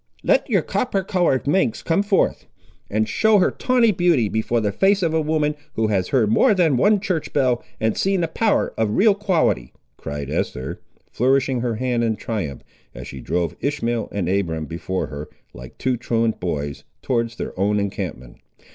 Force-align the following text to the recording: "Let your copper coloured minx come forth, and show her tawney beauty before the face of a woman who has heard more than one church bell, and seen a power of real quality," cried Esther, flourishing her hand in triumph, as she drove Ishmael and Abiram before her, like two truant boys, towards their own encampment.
"Let 0.23 0.49
your 0.49 0.63
copper 0.63 1.03
coloured 1.03 1.45
minx 1.45 1.83
come 1.83 2.01
forth, 2.01 2.47
and 2.89 3.07
show 3.07 3.37
her 3.37 3.51
tawney 3.51 3.91
beauty 3.91 4.29
before 4.29 4.59
the 4.59 4.71
face 4.71 5.03
of 5.03 5.13
a 5.13 5.21
woman 5.21 5.53
who 5.75 5.89
has 5.89 6.07
heard 6.07 6.31
more 6.31 6.55
than 6.55 6.75
one 6.75 6.99
church 6.99 7.31
bell, 7.33 7.63
and 7.79 7.95
seen 7.95 8.23
a 8.23 8.27
power 8.27 8.73
of 8.79 8.95
real 8.97 9.13
quality," 9.13 9.73
cried 9.97 10.31
Esther, 10.31 10.81
flourishing 11.11 11.61
her 11.61 11.75
hand 11.75 12.03
in 12.03 12.15
triumph, 12.15 12.63
as 12.95 13.07
she 13.07 13.21
drove 13.21 13.55
Ishmael 13.61 14.09
and 14.11 14.27
Abiram 14.27 14.65
before 14.65 15.05
her, 15.05 15.29
like 15.53 15.77
two 15.77 15.97
truant 15.97 16.39
boys, 16.39 16.83
towards 17.03 17.35
their 17.35 17.53
own 17.59 17.79
encampment. 17.79 18.37